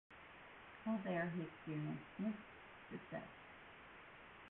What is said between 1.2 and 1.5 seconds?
he